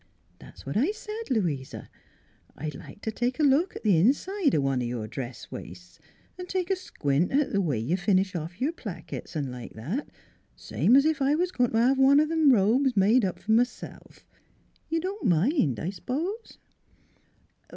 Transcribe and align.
30 0.01 0.07
NEIGHBORS" 0.07 0.37
That's 0.39 0.65
what 0.65 0.77
I 0.77 0.91
said, 0.93 1.23
Louisa. 1.29 1.89
I'd 2.57 2.73
like 2.73 3.01
t' 3.03 3.29
look 3.43 3.75
at 3.75 3.83
th' 3.83 3.93
inside 3.93 4.55
o' 4.55 4.59
one 4.59 4.81
o' 4.81 4.85
your 4.85 5.07
dress 5.07 5.51
waists, 5.51 5.99
'n' 6.39 6.47
take 6.47 6.71
a 6.71 6.75
squint 6.75 7.31
at 7.31 7.51
th' 7.53 7.61
way 7.61 7.77
you 7.77 7.97
finish 7.97 8.35
off 8.35 8.59
your 8.59 8.71
plackets 8.71 9.35
'n' 9.35 9.51
like 9.51 9.73
that, 9.73 10.09
same 10.55 10.95
's 10.95 11.05
if 11.05 11.21
I 11.21 11.35
was 11.35 11.51
goin' 11.51 11.69
t' 11.69 11.77
have 11.77 11.99
one 11.99 12.19
o' 12.19 12.25
them 12.25 12.51
robes 12.51 12.97
made 12.97 13.23
up 13.23 13.37
f'r 13.41 13.49
m'self. 13.49 14.25
You 14.89 14.99
don't 15.01 15.23
mind, 15.27 15.79
I 15.79 15.91
s'pose?" 15.91 16.57